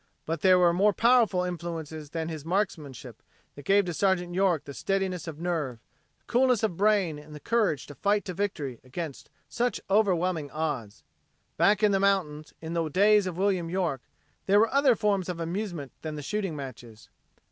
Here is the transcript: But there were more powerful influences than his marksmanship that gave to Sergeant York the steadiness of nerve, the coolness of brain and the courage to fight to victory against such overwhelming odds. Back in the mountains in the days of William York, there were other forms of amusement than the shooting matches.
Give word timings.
But 0.25 0.41
there 0.41 0.57
were 0.57 0.73
more 0.73 0.93
powerful 0.93 1.43
influences 1.43 2.09
than 2.09 2.27
his 2.27 2.43
marksmanship 2.43 3.21
that 3.53 3.65
gave 3.65 3.85
to 3.85 3.93
Sergeant 3.93 4.33
York 4.33 4.63
the 4.63 4.73
steadiness 4.73 5.27
of 5.27 5.39
nerve, 5.39 5.77
the 6.17 6.23
coolness 6.25 6.63
of 6.63 6.75
brain 6.75 7.19
and 7.19 7.35
the 7.35 7.39
courage 7.39 7.85
to 7.85 7.93
fight 7.93 8.25
to 8.25 8.33
victory 8.33 8.79
against 8.83 9.29
such 9.47 9.79
overwhelming 9.91 10.49
odds. 10.49 11.03
Back 11.55 11.83
in 11.83 11.91
the 11.91 11.99
mountains 11.99 12.51
in 12.61 12.73
the 12.73 12.89
days 12.89 13.27
of 13.27 13.37
William 13.37 13.69
York, 13.69 14.01
there 14.47 14.59
were 14.59 14.73
other 14.73 14.95
forms 14.95 15.29
of 15.29 15.39
amusement 15.39 15.91
than 16.01 16.15
the 16.15 16.23
shooting 16.23 16.55
matches. 16.55 17.07